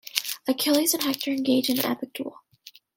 Achilles 0.47 0.95
and 0.95 1.03
Hector 1.03 1.29
engage 1.29 1.69
in 1.69 1.77
an 1.77 1.85
epic 1.85 2.13
duel. 2.13 2.37